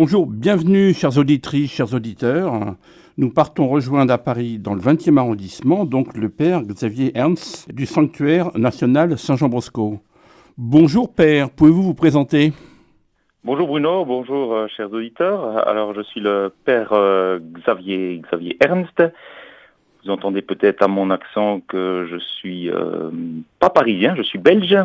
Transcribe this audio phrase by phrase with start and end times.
[0.00, 2.76] Bonjour, bienvenue chers auditrices, chers auditeurs.
[3.16, 7.84] Nous partons rejoindre à Paris dans le 20e arrondissement, donc le père Xavier Ernst du
[7.84, 9.98] Sanctuaire national Saint-Jean-Bosco.
[10.56, 12.52] Bonjour père, pouvez-vous vous présenter?
[13.42, 15.66] Bonjour Bruno, bonjour euh, chers auditeurs.
[15.66, 19.02] Alors je suis le père euh, Xavier Xavier Ernst.
[20.04, 23.10] Vous entendez peut-être à mon accent que je suis euh,
[23.58, 24.76] pas parisien, je suis belge.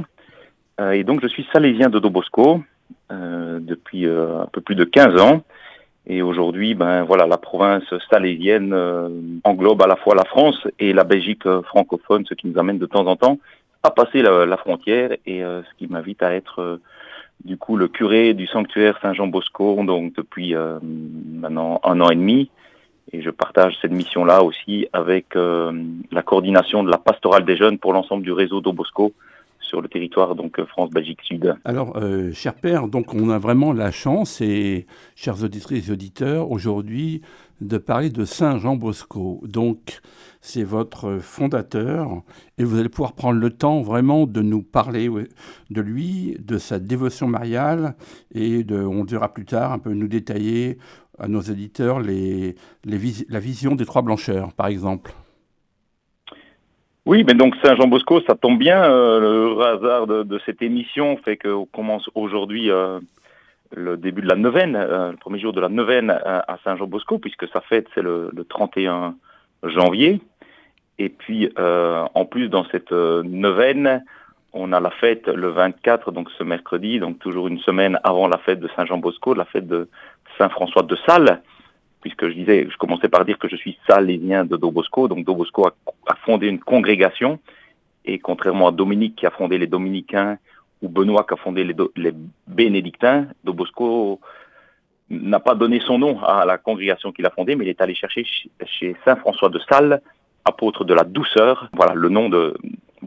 [0.92, 2.64] et donc je suis salésien de Dobosco.
[3.12, 5.44] Euh, depuis euh, un peu plus de 15 ans.
[6.08, 9.10] Et aujourd'hui, ben voilà, la province salésienne euh,
[9.44, 12.86] englobe à la fois la France et la Belgique francophone, ce qui nous amène de
[12.86, 13.40] temps en temps
[13.84, 16.80] à passer la, frontière et ce qui m'invite à être
[17.44, 22.50] du coup le curé du sanctuaire Saint-Jean-Bosco, donc depuis maintenant un an et demi.
[23.12, 27.92] Et je partage cette mission-là aussi avec la coordination de la pastorale des jeunes pour
[27.92, 29.12] l'ensemble du réseau d'Obosco,
[29.64, 31.56] sur le territoire donc euh, France-Belgique Sud.
[31.66, 36.52] Alors, euh, cher père, donc on a vraiment la chance, et chers auditrices et auditeurs,
[36.52, 37.22] aujourd'hui
[37.62, 39.42] de parler de Saint Jean Bosco.
[39.44, 40.02] Donc,
[40.42, 42.22] c'est votre fondateur,
[42.58, 45.10] et vous allez pouvoir prendre le temps vraiment de nous parler
[45.70, 47.96] de lui, de sa dévotion mariale,
[48.34, 50.78] et de, on dira plus tard un peu nous détailler
[51.20, 55.14] à nos auditeurs les, la vision des trois blancheurs, par exemple.
[57.06, 58.82] Oui, mais donc Saint-Jean-Bosco, ça tombe bien.
[58.82, 63.00] Euh, le hasard de, cette émission fait qu'on commence aujourd'hui euh,
[63.76, 67.46] le début de la neuvaine, euh, le premier jour de la neuvaine à, Saint-Jean-Bosco, puisque
[67.50, 69.16] sa fête c'est le, 31
[69.64, 70.22] janvier.
[70.98, 74.06] Et puis, en plus, dans cette neuvaine,
[74.54, 78.38] on a la fête le 24, donc ce mercredi, donc toujours une semaine avant la
[78.38, 79.90] fête de Saint-Jean-Bosco, la fête de
[80.38, 81.42] Saint-François de Sales
[82.04, 85.08] puisque je disais, je commençais par dire que je suis salésien de Dobosco.
[85.08, 87.40] Donc Dobosco a, fondé une congrégation,
[88.04, 90.38] et contrairement à Dominique qui a fondé les Dominicains
[90.82, 92.14] ou Benoît qui a fondé les,
[92.46, 94.20] Bénédictins, Dobosco
[95.10, 97.96] n'a pas donné son nom à la congrégation qu'il a fondée, mais il est allé
[97.96, 98.26] chercher
[98.66, 100.02] chez Saint François de Sales,
[100.44, 101.70] apôtre de la douceur.
[101.72, 102.54] Voilà le nom de,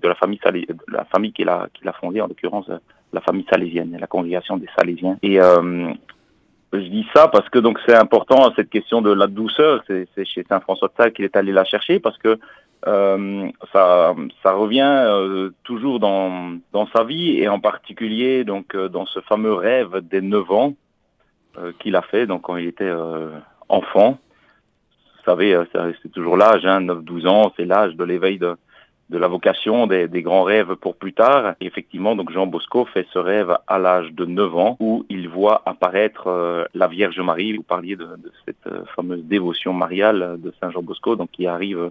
[0.03, 0.41] la famille
[0.89, 1.69] la famille qu'il a,
[2.01, 2.71] fondée, en l'occurrence
[3.13, 5.19] la famille salésienne, la congrégation des Salésiens.
[5.23, 5.93] Et euh,
[6.73, 9.83] je dis ça parce que donc c'est important cette question de la douceur.
[9.87, 12.39] C'est chez Saint François de Sales qu'il est allé la chercher parce que
[12.87, 18.89] euh, ça, ça revient euh, toujours dans, dans sa vie et en particulier donc euh,
[18.89, 20.75] dans ce fameux rêve des 9 ans
[21.79, 22.93] qu'il a fait donc quand il était
[23.71, 24.19] enfant.
[25.17, 25.59] Vous savez,
[26.03, 28.57] c'est toujours l'âge, hein, 9-12 ans, c'est l'âge de l'éveil de,
[29.09, 31.55] de la vocation, des, grands rêves pour plus tard.
[31.61, 35.29] Et effectivement, donc Jean Bosco fait ce rêve à l'âge de 9 ans où il
[35.29, 37.57] voit apparaître euh, la Vierge Marie.
[37.57, 38.09] Vous parliez de,
[38.45, 41.91] cette euh, fameuse dévotion mariale de Saint Jean Bosco, donc qui arrive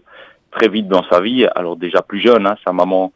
[0.52, 1.48] très vite dans sa vie.
[1.56, 3.14] Alors déjà plus jeune, hein, sa maman,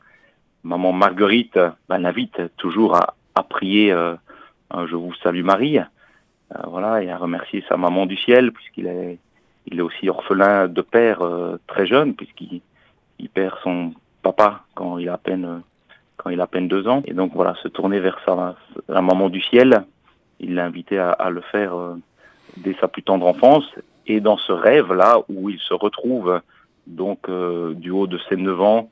[0.64, 4.16] maman Marguerite, ben, l'invite toujours à, prier euh,
[4.86, 5.80] Je vous salue Marie.
[6.68, 9.18] voilà, et à remercier sa maman du ciel puisqu'il est,
[9.66, 11.22] il est aussi orphelin de père
[11.68, 12.62] très jeune puisqu'il
[13.20, 15.62] il perd son papa quand il a à peine
[16.18, 18.56] quand il a peine deux ans et donc voilà se tourner vers sa
[18.88, 19.86] la maman du ciel
[20.40, 21.96] il l'a invité à, le faire euh,
[22.58, 23.66] dès sa plus tendre enfance
[24.08, 26.42] et dans ce rêve là où il se retrouve
[26.88, 28.90] donc euh, du haut de ses neuf ans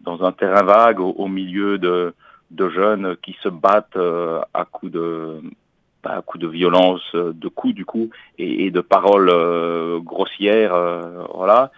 [0.00, 2.14] dans un terrain vague au, milieu de,
[2.50, 5.40] de jeunes qui se battent euh, à coups de
[6.02, 9.32] bah, à coups de violence, de coups du coup, et de paroles
[10.02, 10.74] grossières,
[11.34, 11.72] voilà.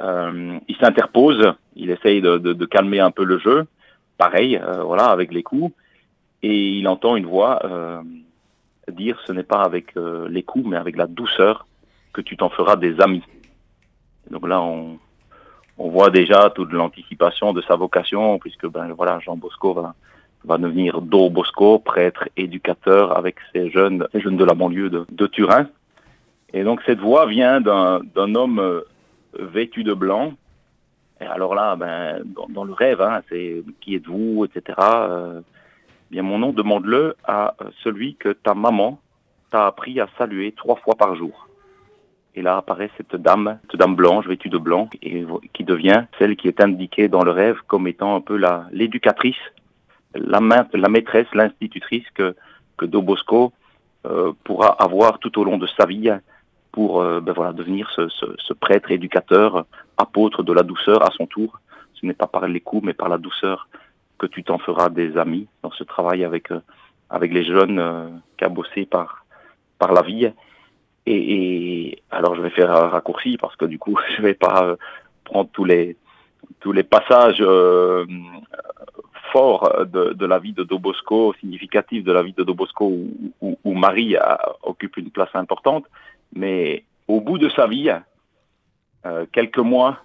[0.00, 3.66] Euh, il s'interpose, il essaye de, de, de, calmer un peu le jeu,
[4.16, 5.72] pareil, euh, voilà, avec les coups,
[6.42, 8.00] et il entend une voix euh,
[8.92, 11.66] dire ce n'est pas avec euh, les coups, mais avec la douceur
[12.12, 13.24] que tu t'en feras des amis.
[14.30, 14.98] donc là, on,
[15.78, 19.94] on voit déjà toute l'anticipation de sa vocation, puisque ben voilà, Jean Bosco va,
[20.44, 25.06] va devenir Do Bosco, prêtre, éducateur avec ces jeunes, ces jeunes de la banlieue de,
[25.10, 25.68] de Turin.
[26.52, 28.82] Et donc cette voix vient d'un homme
[29.34, 30.34] vêtu de blanc.
[31.20, 34.78] Et alors là, ben, dans, le rêve, hein, c'est qui êtes-vous, etc.
[34.80, 35.40] Euh,
[36.10, 39.00] bien mon nom, demande-le à euh, celui que ta maman
[39.50, 41.48] t'a appris à saluer trois fois par jour.
[42.34, 45.24] Et là apparaît cette dame, cette dame blanche, vêtue de blanc, et
[45.54, 49.36] qui devient celle qui est indiquée dans le rêve comme étant un peu la l'éducatrice,
[50.14, 52.36] la, maîtresse, l'institutrice que
[52.76, 53.52] que Dobosco
[54.06, 56.10] euh, pourra avoir tout au long de sa vie
[56.72, 59.66] pour euh, ben voilà, devenir ce, ce, prêtre éducateur,
[59.96, 61.60] apôtre de la douceur à son tour.
[61.94, 63.68] Ce n'est pas par les coups, mais par la douceur
[64.18, 66.60] que tu t'en feras des amis dans ce travail avec, euh,
[67.10, 69.24] avec les jeunes euh, cabossés par,
[69.78, 70.30] par la vie.
[71.06, 74.76] Et, alors je vais faire un raccourci parce que du coup je vais pas
[75.24, 75.96] prendre tous les
[76.60, 77.42] tous les passages
[79.32, 82.92] fort de, la vie de Dobosco, significatif de la vie de Dobosco,
[83.40, 84.16] où, Marie
[84.62, 85.84] occupe une place importante.
[86.32, 87.90] Mais au bout de sa vie,
[89.06, 89.98] euh, quelques mois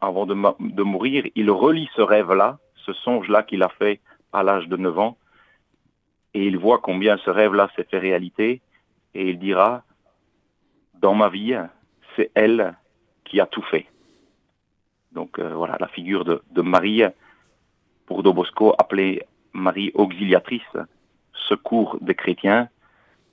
[0.00, 4.00] avant de, de, mourir, il relit ce rêve-là, ce songe-là qu'il a fait
[4.32, 5.16] à l'âge de 9 ans,
[6.32, 8.62] et il voit combien ce rêve-là s'est fait réalité,
[9.14, 9.82] et il dira,
[10.94, 11.56] dans ma vie,
[12.16, 12.74] c'est elle
[13.24, 13.86] qui a tout fait.
[15.12, 17.02] Donc euh, voilà, la figure de, Marie,
[18.06, 19.22] pour Dobosco, appelée
[19.52, 20.76] Marie auxiliatrice,
[21.48, 22.68] secours des chrétiens.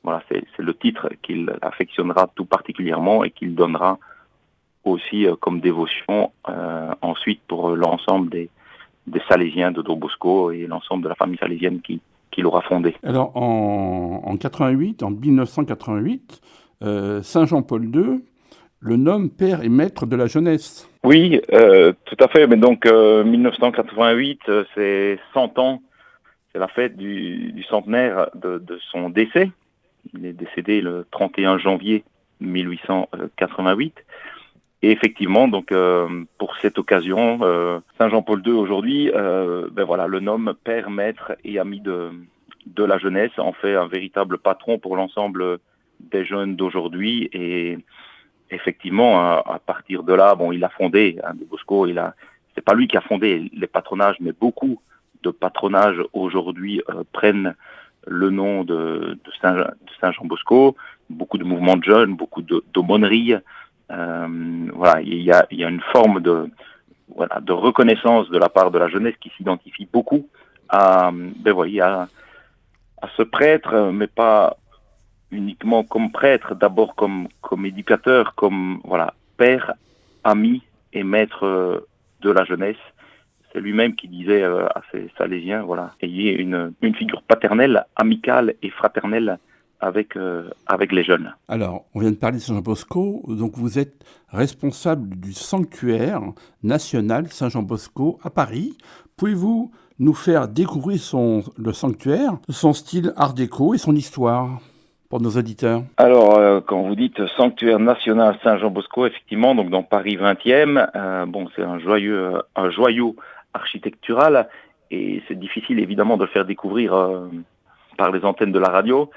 [0.07, 3.99] Voilà, c'est le titre qu'il affectionnera tout particulièrement et qu'il donnera
[4.83, 8.49] aussi euh, comme dévotion euh, ensuite pour l'ensemble des,
[9.05, 12.01] des Salésiens de Dobosco et l'ensemble de la famille salésienne qui,
[12.31, 12.95] qui l'aura fondé.
[13.03, 16.41] Alors en, en 88, en 1988,
[17.23, 18.21] Saint Jean-Paul II
[18.79, 20.89] le nomme père et maître de la jeunesse.
[21.03, 22.47] Oui, euh, tout à fait.
[22.47, 25.81] Mais donc 1988, euh, euh, c'est 100 ans,
[26.51, 28.61] c'est la fête du, centenaire de,
[28.91, 29.49] son décès.
[30.13, 32.03] Il est décédé le 31 janvier
[32.41, 33.95] 1888.
[34.83, 35.73] Et effectivement, donc
[36.37, 37.39] pour cette occasion,
[37.97, 42.11] Saint Jean-Paul II aujourd'hui, ben voilà, le nomme père, maître et ami de,
[42.67, 45.57] de la jeunesse, en fait un véritable patron pour l'ensemble
[45.99, 47.79] des jeunes d'aujourd'hui et
[48.51, 52.15] effectivement, à, partir de là, bon, il a fondé, hein, de Bosco, il a,
[52.55, 54.81] c'est pas lui qui a fondé les patronages, mais beaucoup
[55.23, 57.55] de patronages aujourd'hui euh, prennent
[58.07, 60.75] le nom de, Saint, Jean Bosco,
[61.09, 63.35] beaucoup de mouvements de jeunes, beaucoup d'aumôneries.
[63.91, 66.49] Euh, voilà, il y, a, une forme de,
[67.49, 70.27] reconnaissance de la part de la jeunesse qui s'identifie beaucoup
[70.69, 72.07] à, ben voyez, à,
[73.15, 74.57] ce prêtre, mais pas
[75.31, 79.73] uniquement comme prêtre, d'abord comme, comme éducateur, comme voilà, père,
[80.23, 80.63] ami
[80.93, 81.85] et maître
[82.21, 82.75] de la jeunesse.
[83.53, 88.55] C'est lui-même qui disait euh, à ses Salésiens, voilà, ayez une, une figure paternelle, amicale
[88.61, 89.39] et fraternelle
[89.79, 91.33] avec, euh, avec les jeunes.
[91.47, 96.21] Alors, on vient de parler de Saint-Jean Bosco, donc vous êtes responsable du sanctuaire
[96.63, 98.77] national Saint-Jean Bosco à Paris.
[99.17, 104.59] Pouvez-vous nous faire découvrir son, le sanctuaire, son style art déco et son histoire
[105.09, 105.83] pour nos auditeurs?
[105.97, 111.47] Alors, euh, quand vous dites sanctuaire national Saint-Jean-Bosco, effectivement, donc dans Paris 20e, euh, bon,
[111.55, 113.15] c'est un joyeux, un joyau
[113.57, 114.47] architectural
[114.91, 116.93] et c'est difficile évidemment de le faire découvrir
[117.97, 119.09] par les antennes de la radio.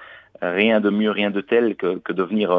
[0.42, 2.50] rien de mieux, rien de tel que, de venir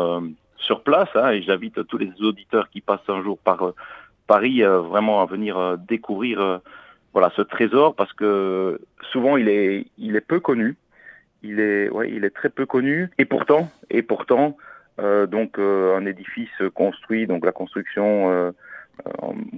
[0.55, 1.09] sur place.
[1.15, 3.73] Hein, et j'invite tous les auditeurs qui passent un jour par
[4.27, 6.61] Paris vraiment à venir découvrir
[7.11, 8.79] voilà ce trésor parce que
[9.11, 10.77] souvent il est, il est peu connu
[11.43, 13.09] il est, il est très peu connu.
[13.17, 14.57] Et pourtant, et pourtant,
[14.99, 18.51] euh, donc euh, un édifice construit, donc la construction euh,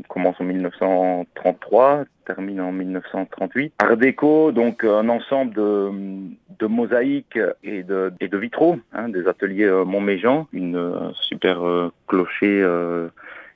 [0.08, 3.74] commence en 1933, termine en 1938.
[3.80, 11.12] Art déco, donc un ensemble de, mosaïques et de, vitraux, hein, des ateliers Montméjean, une
[11.22, 11.62] super
[12.08, 12.66] clocher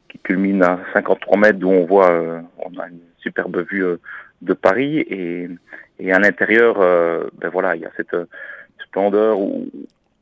[0.10, 2.12] qui culmine à 53 mètres d'où on voit,
[2.57, 3.98] on a une superbe vue
[4.42, 5.50] de Paris et,
[6.12, 8.16] à l'intérieur, euh, ben voilà, il y a cette
[8.83, 9.68] splendeur où,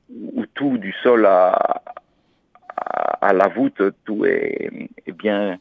[0.09, 1.81] où tout du sol à,
[2.85, 5.57] à, la voûte, tout est, bien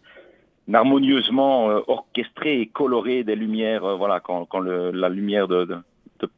[0.72, 3.84] harmonieusement euh, orchestré et coloré des lumières.
[3.84, 5.66] Euh, voilà, quand, la lumière de,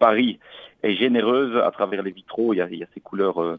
[0.01, 0.41] Paris
[0.83, 3.59] est généreuse à travers les vitraux, il y a, ces couleurs euh,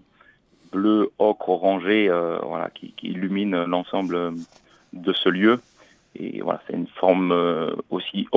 [0.74, 2.09] bleu, ocre, orangé,
[2.43, 4.34] voilà, qui, qui illuminent l'ensemble
[4.93, 5.60] de ce lieu.
[6.19, 8.27] Et voilà, c'est une forme euh, aussi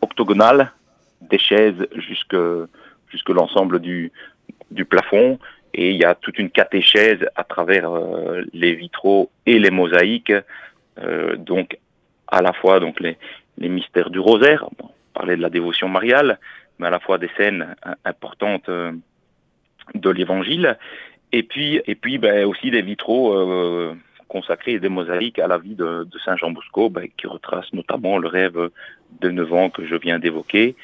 [0.00, 0.72] octogonale,
[1.20, 2.36] des chaises jusque,
[3.08, 4.10] jusque l'ensemble du
[4.88, 5.38] plafond.
[5.74, 10.32] Et il y a toute une catéchèse à travers euh, les vitraux et les mosaïques.
[10.98, 11.78] Euh, donc,
[12.28, 13.16] à la fois donc les,
[13.58, 16.38] les mystères du rosaire, on parlait de la dévotion mariale,
[16.78, 17.74] mais à la fois des scènes
[18.04, 20.78] importantes de l'évangile.
[21.32, 23.34] Et puis, et puis ben, aussi des vitraux
[24.30, 28.28] consacré des mosaïques à la vie de, Saint Jean Bosco, ben, qui retrace notamment le
[28.28, 28.70] rêve
[29.20, 30.76] de 9 ans que je viens d'évoquer.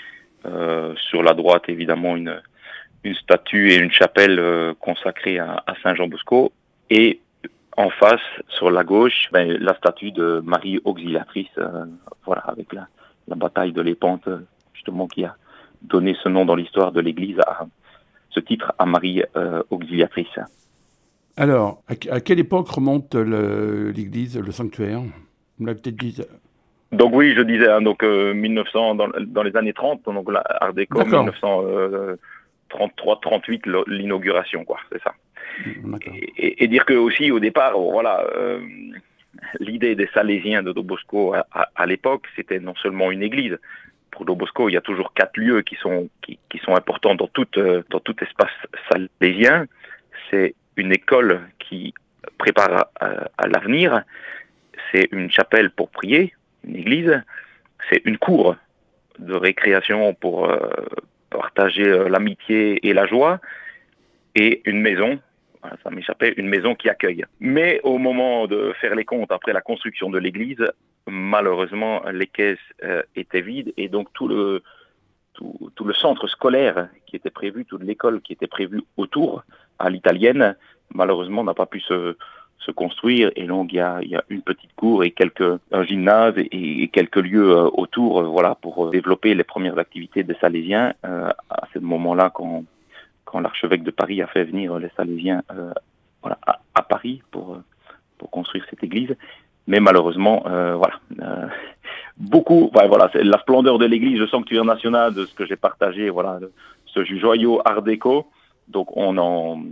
[0.44, 2.40] Euh, sur la droite, évidemment, une,
[3.06, 6.52] une statue et une chapelle euh, consacrée à, Saint Jean Bosco.
[6.90, 7.20] Et
[7.76, 11.84] en face, sur la gauche, ben, la statue de Marie Auxiliatrice, euh,
[12.24, 12.88] voilà, avec la,
[13.28, 14.28] la bataille de l'épante,
[14.74, 15.36] justement, qui a
[15.82, 17.66] donné ce nom dans l'histoire de l'Église à
[18.30, 19.22] ce titre à Marie
[19.70, 20.38] Auxiliatrice.
[21.36, 25.00] Alors, à, quelle époque remonte l'église, le, sanctuaire?
[25.58, 26.20] Vous l'avez peut-être dit.
[26.92, 30.72] Donc oui, je disais, hein, donc 1900, euh, dans, les années 30, donc la Art
[30.72, 31.00] déco,
[32.70, 35.14] 1933-38, l'inauguration, quoi, c'est ça.
[35.64, 35.96] Mm,
[36.36, 38.60] et, dire que aussi au départ, voilà, euh,
[39.60, 43.58] l'idée des Salésiens de Dobosco à, à l'époque, c'était non seulement une église
[44.16, 47.46] pour Dobosco, il y a toujours quatre lieux qui sont, qui, sont importants dans tout,
[47.90, 48.50] dans tout espace
[48.90, 49.66] salésien.
[50.30, 51.92] C'est une école qui
[52.38, 54.02] prépare à, l'avenir,
[54.90, 57.22] c'est une chapelle pour prier, une église,
[57.90, 58.56] c'est une cour
[59.18, 60.50] de récréation pour
[61.36, 63.40] partager l'amitié et la joie,
[64.34, 65.18] et une maison
[65.82, 67.24] ça m'échappait, une maison qui accueille.
[67.40, 70.64] Mais au moment de faire les comptes après la construction de l'église,
[71.06, 74.62] malheureusement, les caisses euh, étaient vides et donc tout le,
[75.34, 79.44] tout, le centre scolaire qui était prévu, toute l'école qui était prévue autour,
[79.78, 80.56] à l'italienne,
[80.94, 82.16] malheureusement n'a pas pu se,
[82.66, 86.88] se construire et donc il y a, une petite cour et quelques un gymnase et,
[86.88, 91.78] quelques lieux euh, autour euh, voilà pour développer les premières activités des Salésiens à ce
[91.78, 92.64] moment-là quand
[93.26, 95.72] quand l'archevêque de Paris a fait venir les Salésiens euh,
[96.22, 96.38] voilà,
[96.74, 97.64] à, Paris pour, euh,
[98.16, 99.14] pour construire cette église.
[99.66, 101.00] Mais malheureusement, euh, voilà,
[102.16, 106.08] beaucoup, voilà, c'est la splendeur de l'église, le sanctuaire national, de ce que j'ai partagé,
[106.08, 106.38] voilà,
[106.86, 108.26] ce joyau art déco.
[108.68, 109.62] Donc on en,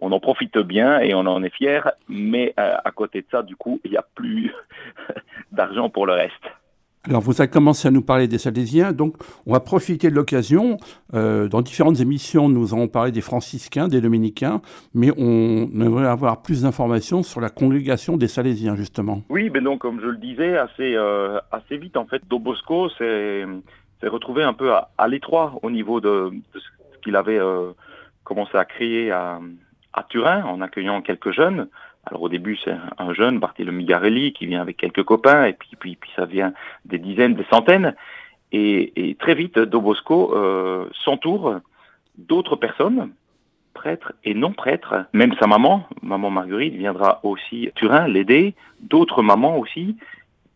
[0.00, 3.56] on en profite bien et on en est fier, mais à côté de ça, du
[3.56, 4.52] coup, il n'y a plus
[5.52, 6.44] d'argent pour le reste.
[7.06, 10.78] Alors, vous avez commencé à nous parler des Salésiens, donc on va profiter de l'occasion.
[11.12, 14.62] Euh, dans différentes émissions, nous avons parlé des franciscains, des dominicains,
[14.94, 19.20] mais on aimerait avoir plus d'informations sur la congrégation des Salésiens, justement.
[19.28, 23.44] Oui, mais donc, comme je le disais, assez, euh, assez vite, en fait, Dobosco s'est
[24.02, 27.72] retrouvé un peu à, l'étroit au niveau de, ce qu'il avait euh,
[28.24, 29.40] commencé à créer à,
[29.94, 31.68] à Turin, en accueillant quelques jeunes.
[32.06, 35.98] Alors au début, c'est un jeune, Barthélemy Garelli, qui vient avec quelques copains, et puis,
[36.14, 36.52] ça vient
[36.84, 37.94] des dizaines, des centaines.
[38.52, 41.60] Et, très vite, Dobosco euh, s'entoure
[42.18, 43.10] d'autres personnes,
[43.72, 45.06] prêtres et non prêtres.
[45.12, 49.96] Même sa maman, maman Marguerite, viendra aussi Turin l'aider, d'autres mamans aussi.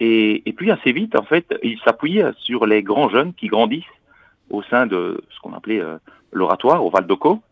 [0.00, 3.84] Et, puis assez vite, en fait, il s'appuie sur les grands jeunes qui grandissent
[4.50, 5.96] au sein de ce qu'on appelait euh,
[6.32, 7.42] l'oratoire au Val d'Oco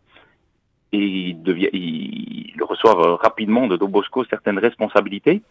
[0.93, 1.69] et il, devient,
[2.61, 5.41] reçoit rapidement de Dobosco certaines responsabilités.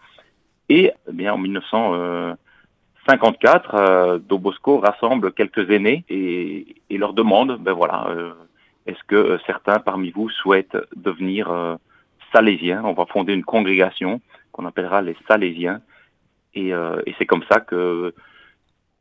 [0.68, 8.08] Et eh bien en 1954, euh, Dobosco rassemble quelques aînés et, leur demande, ben voilà,
[8.08, 8.32] euh,
[8.86, 11.76] est-ce que certains parmi vous souhaitent devenir euh,
[12.34, 12.82] salésiens?
[12.84, 14.20] On va fonder une congrégation
[14.52, 15.80] qu'on appellera les Salésiens.
[16.54, 18.14] Et, et c'est comme ça que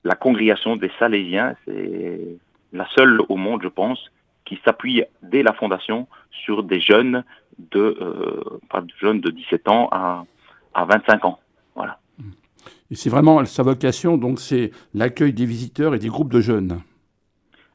[0.04, 2.20] la congrégation des Salésiens, c'est
[2.74, 4.12] la seule au monde, je pense,
[4.46, 7.24] qui s'appuie dès la fondation sur des jeunes
[7.72, 10.26] de, euh, jeunes de 17 ans à,
[10.74, 11.40] à 25 ans.
[11.76, 12.00] Voilà.
[12.92, 16.82] Et c'est vraiment sa vocation, donc c'est l'accueil des visiteurs et des groupes de jeunes.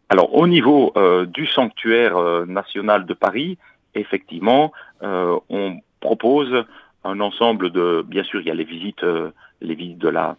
[0.09, 3.59] Alors au niveau euh, du sanctuaire euh, national de Paris,
[3.95, 4.73] effectivement,
[5.03, 6.65] on propose
[7.03, 9.05] un ensemble de, bien sûr, il y a les visites,
[9.61, 10.37] les visites de la,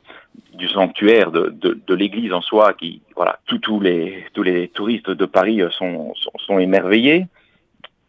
[0.54, 5.26] du sanctuaire, de, de, l'église en soi, qui, voilà, tous les, tous les touristes de
[5.26, 7.28] Paris sont, sont, sont émerveillés.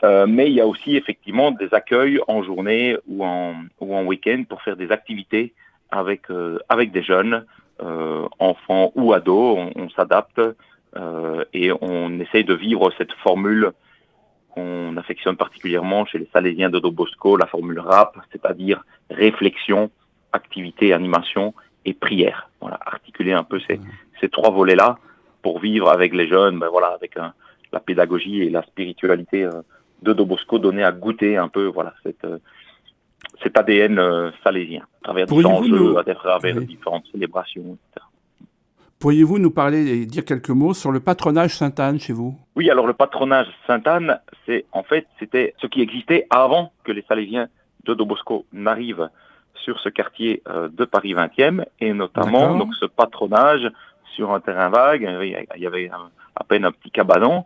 [0.04, 4.04] Euh, mais il y a aussi effectivement des accueils en journée ou en, ou en
[4.04, 5.54] week-end pour faire des activités
[5.90, 7.44] avec, euh, avec des jeunes,
[7.80, 9.58] euh, enfants ou ados.
[9.58, 10.40] On, on s'adapte
[11.54, 13.72] et on essaye de vivre cette formule
[14.50, 19.90] qu'on affectionne particulièrement chez les Salésiens de Dobosco, la formule RAP, c'est-à-dire réflexion,
[20.32, 22.50] activité, animation et prière.
[22.60, 23.80] Voilà, articuler un peu ces,
[24.20, 24.98] ces trois volets-là
[25.42, 27.32] pour vivre avec les jeunes, ben voilà, avec un,
[27.72, 29.48] la pédagogie et la spiritualité
[30.02, 32.38] de Dobosco donner à goûter un peu voilà cette, euh,
[33.42, 38.06] cet ADN euh, salésien à travers différents jeux, à travers différentes célébrations, etc.
[38.98, 42.36] Pourriez-vous nous parler et dire quelques mots sur le patronage Sainte-Anne chez vous?
[42.54, 47.02] Oui, alors le patronage Sainte-Anne, c'est en fait c'était ce qui existait avant que les
[47.08, 47.48] Salésiens
[47.84, 49.08] de Dobosco n'arrivent
[49.64, 53.70] sur ce quartier euh, de Paris 20e et notamment donc ce patronage
[54.14, 55.90] sur un terrain vague, il y avait
[56.36, 57.44] à peine un petit cabanon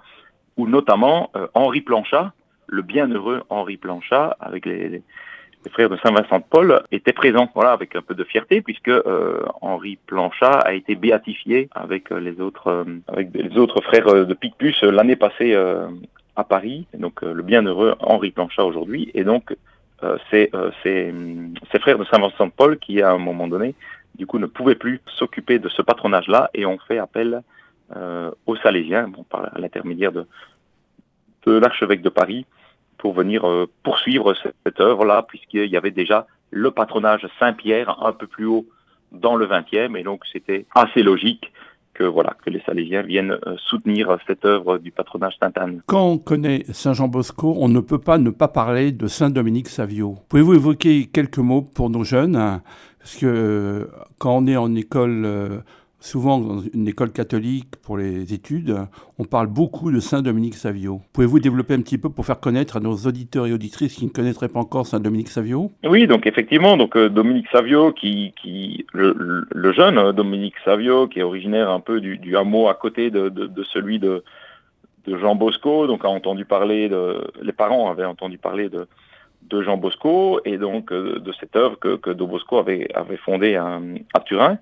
[0.56, 2.32] où notamment Henri Planchat,
[2.66, 5.02] le bienheureux Henri Planchat, avec les,
[5.72, 10.60] frères de Saint-Vincent-de-Paul, était présent, voilà, avec un peu de fierté, puisque euh, Henri Planchat
[10.60, 15.16] a été béatifié avec euh, les autres, euh, avec les autres frères de Picpus l'année
[15.16, 15.56] passée
[16.36, 16.86] à Paris.
[16.96, 19.56] donc le bienheureux Henri Planchat aujourd'hui, et donc
[20.30, 20.50] c'est
[20.82, 21.12] ces
[21.80, 23.74] frères de Saint-Vincent-de-Paul qui, à un moment donné,
[24.14, 27.42] du coup, ne pouvaient plus s'occuper de ce patronage-là et ont fait appel
[28.46, 30.26] aux Salésiens, bon, par l'intermédiaire de,
[31.46, 32.46] de l'archevêque de Paris,
[32.98, 34.34] pour venir euh, poursuivre
[34.64, 38.66] cette, œuvre-là, puisqu'il y avait déjà le patronage Saint-Pierre un peu plus haut
[39.12, 41.52] dans le 20e, et donc c'était assez logique
[41.96, 45.82] que voilà que les Salésiens viennent euh, soutenir cette œuvre du patronage Sainte-Anne.
[45.86, 49.30] Quand on connaît Saint Jean Bosco, on ne peut pas ne pas parler de Saint
[49.30, 50.16] Dominique Savio.
[50.28, 52.60] Pouvez-vous évoquer quelques mots pour nos jeunes?
[52.98, 53.84] Parce que euh,
[54.18, 55.62] quand on est en école
[55.98, 58.76] souvent dans une école catholique pour les études,
[59.18, 61.00] on parle beaucoup de Saint Dominique Savio.
[61.12, 64.10] Pouvez-vous développer un petit peu pour faire connaître à nos auditeurs et auditrices qui ne
[64.10, 65.72] connaîtraient pas encore Saint Dominique Savio?
[65.84, 71.20] Oui, donc effectivement, donc euh, Dominique Savio, qui, qui le, jeune hein, Dominique Savio, qui
[71.20, 73.30] est originaire un peu du, hameau à côté de,
[73.72, 74.22] celui de,
[75.06, 78.86] de, Jean Bosco, donc a entendu parler de, les parents avaient entendu parler de,
[79.48, 83.56] de Jean Bosco et donc euh, de cette œuvre que, que Bosco avait, avait fondée
[83.56, 84.58] à Turin.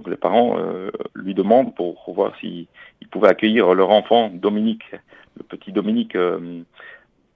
[0.00, 2.66] Donc les parents euh, lui demandent pour, voir s'ils
[3.10, 4.90] pouvaient accueillir leur enfant Dominique,
[5.36, 6.62] le petit Dominique, euh,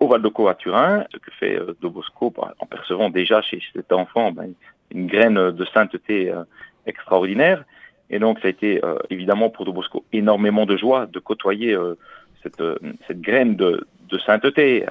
[0.01, 4.33] au Val à Turin, ce que fait euh, Bosco en percevant déjà chez, cet enfant
[4.33, 4.55] ben,
[4.91, 6.33] une graine de sainteté
[6.87, 7.67] extraordinaire.
[8.09, 8.81] Et donc ça a été
[9.11, 11.77] évidemment pour Bosco énormément de joie de côtoyer
[12.43, 12.63] cette,
[13.07, 13.87] cette, graine de,
[14.25, 14.87] sainteté.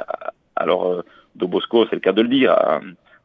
[0.55, 1.03] Alors
[1.35, 2.51] Bosco, c'est le cas de le dire,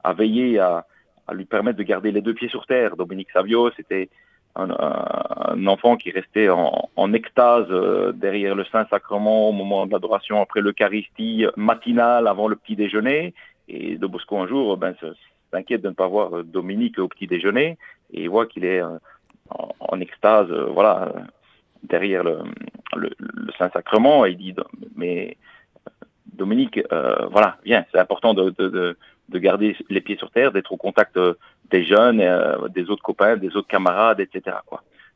[0.04, 0.86] a, veillé à
[1.34, 2.96] lui permettre de garder les deux pieds sur terre.
[2.96, 4.08] Dominique Savio, c'était
[4.56, 10.60] un, enfant qui restait en, extase euh, derrière le Saint-Sacrement au moment de l'adoration après
[10.60, 13.34] l'Eucharistie matinale avant le petit déjeuner.
[13.68, 14.94] Et De Bosco un jour ben,
[15.52, 17.78] s'inquiète de ne pas voir Dominique au petit déjeuner
[18.12, 18.98] et il voit qu'il est euh,
[19.50, 21.12] en, extase euh, voilà,
[21.82, 22.40] derrière le,
[23.58, 24.54] Saint-Sacrement et il dit
[24.96, 25.36] mais
[26.32, 26.80] Dominique,
[27.32, 28.96] voilà, viens, c'est important de
[29.36, 31.34] garder les pieds sur terre, d'être au contact euh,
[31.70, 34.56] des jeunes, euh, des autres copains, des autres camarades, etc.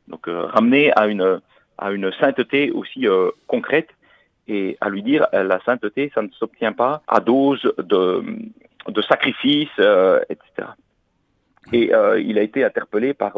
[0.07, 1.39] Donc euh, ramener à une,
[1.77, 3.07] à une sainteté aussi
[3.47, 3.89] concrète
[4.47, 8.23] et à lui dire la sainteté, ça ne s'obtient pas à dose de,
[8.87, 9.71] de sacrifice,
[10.29, 10.67] etc.
[11.71, 13.37] Et il a été interpellé par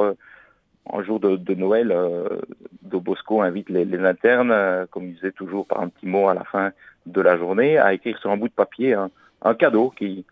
[0.91, 2.41] un jour de, de Noël, euh,
[2.81, 6.43] Do Bosco invite les, internes, comme il disait toujours par un petit mot à la
[6.43, 6.71] fin
[7.05, 8.95] de la journée, à écrire sur un bout de papier
[9.41, 10.25] un cadeau qui,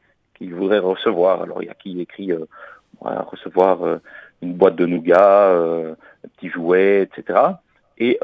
[0.43, 1.41] qu'il voudrait recevoir.
[1.41, 2.45] Alors il y a qui écrit euh,
[3.01, 3.97] recevoir euh,
[4.41, 5.95] une boîte de nougat, euh,
[6.25, 7.39] un petit jouet, etc.
[7.97, 8.19] Et,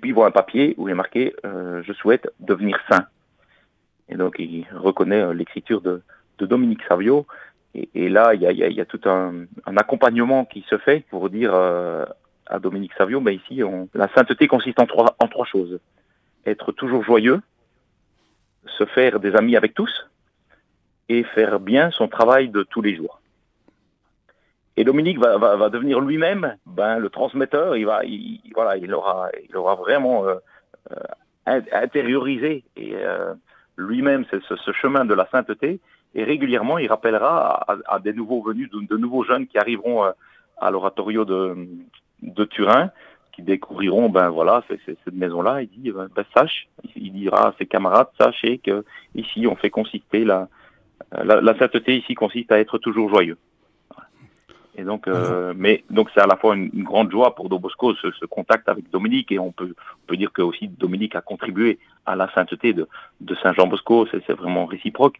[0.00, 3.06] puis il voit un papier où il est marqué Je souhaite devenir saint.
[4.08, 6.02] Et donc il reconnaît l'écriture de,
[6.38, 7.26] Dominique Savio.
[7.74, 12.58] Et, là, il y a, y tout un, accompagnement qui se fait pour dire à
[12.60, 15.80] Dominique Savio, mais ici, on, la sainteté consiste en trois choses.
[16.46, 17.40] Être toujours joyeux,
[18.66, 20.08] se faire des amis avec tous,
[21.08, 23.20] et faire bien son travail de tous les jours.
[24.78, 28.94] Et Dominique va, va, va devenir lui-même ben, le transmetteur, il, va, il, voilà, il,
[28.94, 30.36] aura, il aura vraiment euh,
[30.92, 30.94] euh
[31.72, 33.32] intériorisé et euh,
[33.76, 35.80] lui-même ce, ce, chemin de la sainteté,
[36.14, 40.04] et régulièrement il rappellera à, à des nouveaux venus, de, de, nouveaux jeunes qui arriveront
[40.04, 40.10] euh,
[40.58, 41.56] à l'oratorio de,
[42.22, 42.90] de Turin,
[43.32, 45.62] qui découvriront ben voilà cette maison-là.
[45.62, 50.24] Il dit ben, sache, il dira à ses camarades sachez que ici on fait consister
[50.24, 50.48] la,
[51.12, 53.38] la, la, sainteté ici consiste à être toujours joyeux.
[54.78, 58.24] Et donc, euh, mais donc c'est à la fois une, grande joie pour Dobosco ce,
[58.26, 59.74] contact avec Dominique et on peut,
[60.06, 62.86] peut dire que aussi Dominique a contribué à la sainteté de,
[63.42, 64.06] Saint Jean Bosco.
[64.06, 65.16] C'est vraiment réciproque.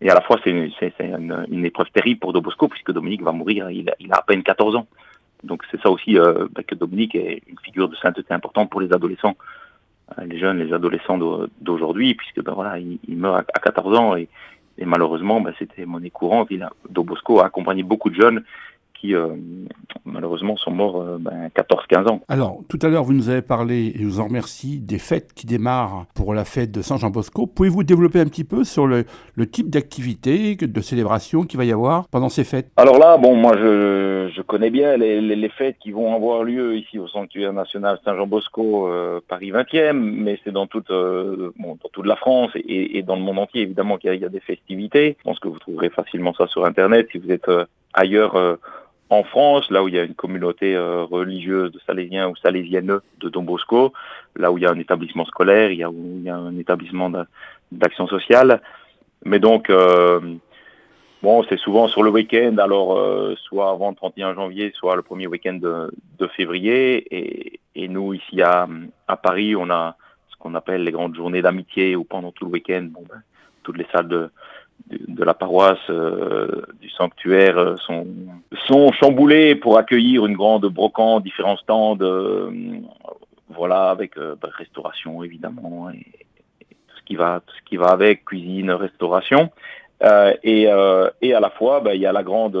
[0.00, 3.70] Et à la fois c'est une, épreuve terrible pour Dobosco puisque Dominique va mourir.
[3.70, 4.86] Il, il a à peine 14 ans.
[5.44, 8.80] Donc c'est ça aussi euh, bah, que Dominique est une figure de sainteté importante pour
[8.80, 9.36] les adolescents,
[10.18, 11.18] euh, les jeunes, les adolescents
[11.60, 14.30] d'aujourd'hui, puisque ben voilà, il, il meurt à, à 14 ans et
[14.78, 16.48] et malheureusement, bah, c'était monnaie courante.
[16.50, 18.44] Il a, Dobosco a accompagné beaucoup de jeunes
[19.00, 19.28] qui euh,
[20.04, 22.20] malheureusement sont morts euh, ben, 14-15 ans.
[22.28, 25.32] Alors, tout à l'heure, vous nous avez parlé, et je vous en remercie, des fêtes
[25.34, 27.46] qui démarrent pour la fête de Saint-Jean-Bosco.
[27.46, 29.04] Pouvez-vous développer un petit peu sur le,
[29.34, 32.70] le type d'activité, de célébration qu'il va y avoir pendant ces fêtes?
[32.76, 36.44] Alors là, bon, moi, je, je connais bien les, les, les, fêtes qui vont avoir
[36.44, 41.78] lieu ici au Sanctuaire national Saint-Jean-Bosco, euh, Paris 20e, mais c'est dans toute, euh, bon,
[41.82, 44.28] dans toute la France et, et, dans le monde entier, évidemment, qu'il y, y, a
[44.28, 45.16] des festivités.
[45.18, 48.36] Je pense que vous trouverez facilement ça sur Internet si vous êtes euh, ailleurs
[49.08, 52.98] en France, là où il y a une communauté euh, religieuse de Salésiens ou Salésiennes
[53.20, 53.92] de Don Bosco,
[54.34, 57.10] là où il y a un établissement scolaire, il y a, un établissement
[57.70, 58.60] d'action sociale.
[59.24, 60.20] Mais donc, euh,
[61.22, 65.02] bon, c'est souvent sur le week-end, alors euh, soit avant le 31 janvier, soit le
[65.02, 67.06] premier week-end de, février.
[67.16, 68.66] Et, et, nous, ici à,
[69.06, 69.96] à Paris, on a
[70.30, 73.22] ce qu'on appelle les grandes journées d'amitié, où pendant tout le week-end, bon, ben,
[73.62, 74.30] toutes les salles de,
[74.88, 78.06] de, la paroisse euh, du sanctuaire euh, sont,
[78.66, 82.50] sont chamboulés pour accueillir une grande brocante, différents stands, euh,
[83.48, 86.04] voilà, avec bah, restauration évidemment et,
[86.88, 89.50] tout ce qui va, tout ce qui va avec, cuisine, restauration.
[90.42, 90.62] et,
[91.22, 92.58] et à la fois, bah, il y a la grande,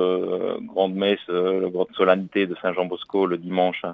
[0.60, 3.84] grande messe, la grande solennité de Saint-Jean Bosco le dimanche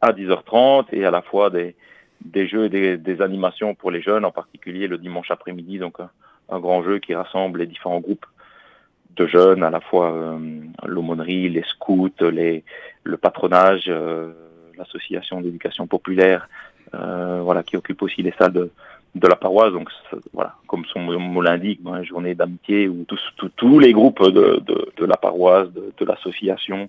[0.00, 1.74] à, 10h30 et à la fois des,
[2.24, 5.98] des jeux et des, des, animations pour les jeunes, en particulier le dimanche après-midi, donc
[6.48, 8.26] un grand jeu qui rassemble les différents groupes
[9.16, 10.38] de jeunes, à la fois euh,
[10.84, 14.32] l'aumônerie, les scouts, le patronage, euh,
[14.78, 16.48] l'association d'éducation populaire,
[16.94, 18.70] euh, voilà, qui occupe aussi les salles de,
[19.14, 19.72] la paroisse.
[19.72, 19.90] Donc
[20.32, 23.04] voilà, comme son mot l'indique, une journée d'amitié où
[23.56, 26.88] tous, les groupes de, la paroisse, de l'association,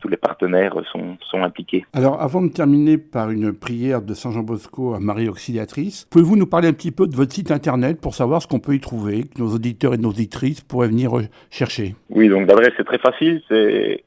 [0.00, 1.84] tous les partenaires sont, sont, impliqués.
[1.92, 6.36] Alors, avant de terminer par une prière de Saint Jean Bosco à Marie Auxiliatrice, pouvez-vous
[6.36, 8.80] nous parler un petit peu de votre site internet pour savoir ce qu'on peut y
[8.80, 11.12] trouver, que nos auditeurs et nos auditrices pourraient venir
[11.50, 14.04] chercher Oui, donc l'adresse est très facile, c'est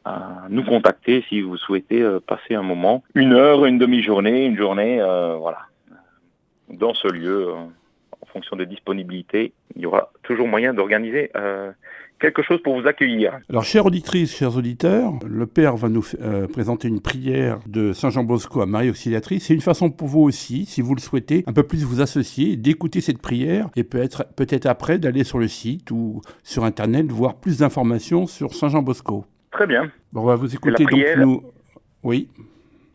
[0.05, 4.45] à, à, nous contacter si vous souhaitez euh, passer un moment, une heure, une demi-journée,
[4.45, 5.59] une journée, euh, voilà,
[6.69, 7.49] dans ce lieu.
[7.49, 7.55] Euh,
[8.23, 11.71] en fonction des disponibilités, il y aura toujours moyen d'organiser euh,
[12.23, 13.37] quelque chose pour vous accueillir.
[13.49, 18.11] Alors, chères auditrices, chers auditeurs, le Père va nous euh, présenter une prière de Saint
[18.11, 19.47] Jean Bosco à Marie Auxiliatrice.
[19.47, 22.55] C'est une façon pour vous aussi, si vous le souhaitez, un peu plus vous associer,
[22.55, 27.35] d'écouter cette prière et peut-être peut après d'aller sur le site ou sur Internet voir
[27.35, 29.25] plus d'informations sur Saint Jean Bosco.
[29.51, 29.91] Très bien.
[30.13, 31.17] Bon, on va vous écouter prière...
[31.17, 31.43] donc nous.
[32.03, 32.29] Oui.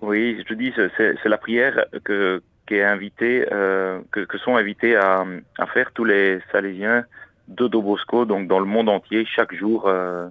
[0.01, 4.97] Oui, je dis, c'est la prière que, qui est invité, euh, que, que, sont invités
[4.97, 5.27] à,
[5.59, 7.05] à, faire tous les Salésiens
[7.49, 10.29] de Dobosco, donc dans le monde entier, chaque jour, euh,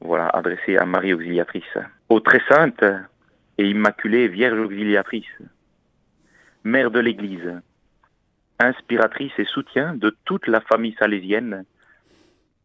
[0.00, 1.78] voilà, adressé à Marie Auxiliatrice.
[2.08, 2.84] Ô très sainte
[3.58, 5.38] et immaculée Vierge Auxiliatrice,
[6.64, 7.60] Mère de l'Église,
[8.60, 11.64] inspiratrice et soutien de toute la famille salésienne,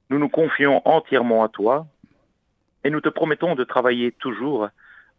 [0.10, 1.88] nous nous confions entièrement à toi
[2.84, 4.70] et nous te promettons de travailler toujours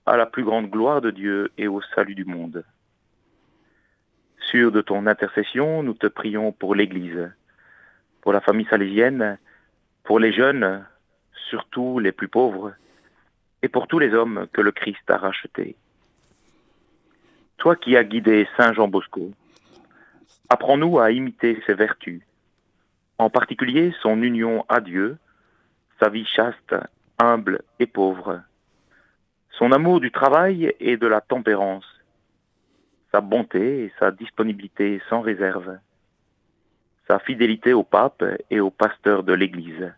[0.06, 2.64] à la plus grande gloire de Dieu et au salut du monde.
[4.50, 7.30] Sûr de ton intercession, nous te prions pour l'Église,
[8.28, 9.38] pour la famille salésienne,
[10.04, 10.84] pour les jeunes,
[11.48, 12.74] surtout les plus pauvres,
[13.62, 15.76] et pour tous les hommes que le Christ a rachetés.
[17.56, 19.30] Toi qui as guidé Saint Jean Bosco,
[20.50, 22.20] apprends-nous à imiter ses vertus,
[23.16, 25.16] en particulier son union à Dieu,
[25.98, 26.74] sa vie chaste,
[27.18, 28.42] humble et pauvre,
[29.52, 31.86] son amour du travail et de la tempérance,
[33.10, 35.78] sa bonté et sa disponibilité sans réserve,
[37.08, 39.92] sa fidélité au pape et au pasteur de l'Église.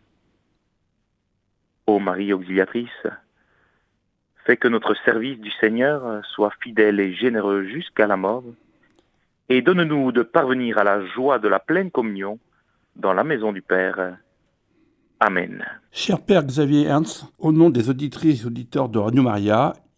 [1.86, 3.06] Ô Marie auxiliatrice,
[4.46, 8.44] fais que notre service du Seigneur soit fidèle et généreux jusqu'à la mort,
[9.48, 12.38] et donne-nous de parvenir à la joie de la pleine communion
[12.94, 14.16] dans la maison du Père.
[15.18, 15.64] Amen.
[15.90, 19.22] Cher Père Xavier Ernst, au nom des auditrices et auditeurs de Radio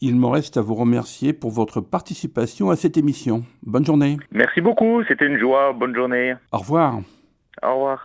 [0.03, 3.45] il me reste à vous remercier pour votre participation à cette émission.
[3.63, 4.17] Bonne journée.
[4.33, 5.73] Merci beaucoup, c'était une joie.
[5.73, 6.35] Bonne journée.
[6.51, 6.99] Au revoir.
[7.63, 8.01] Au revoir.